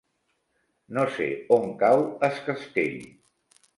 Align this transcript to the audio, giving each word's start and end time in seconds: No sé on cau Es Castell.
No 0.97 1.03
sé 1.17 1.27
on 1.57 1.69
cau 1.83 2.01
Es 2.29 2.41
Castell. 2.49 2.97